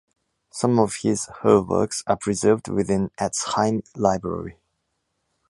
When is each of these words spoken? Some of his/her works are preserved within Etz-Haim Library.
Some 0.49 0.79
of 0.79 0.95
his/her 1.03 1.61
works 1.61 2.01
are 2.07 2.17
preserved 2.17 2.69
within 2.69 3.11
Etz-Haim 3.19 3.83
Library. 3.95 4.57